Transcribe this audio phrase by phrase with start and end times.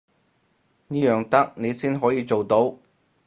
[0.87, 2.73] 呢樣得你先可以做到